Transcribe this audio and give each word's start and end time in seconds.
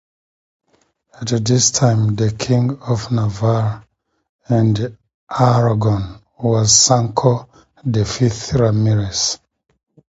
At 1.21 1.45
this 1.45 1.69
time, 1.69 2.15
the 2.15 2.31
king 2.31 2.79
of 2.81 3.11
Navarre 3.11 3.85
and 4.49 4.97
Aragon 5.29 6.23
was 6.39 6.75
Sancho 6.75 7.47
the 7.85 8.03
Fifth 8.03 8.53
Ramirez. 8.53 9.37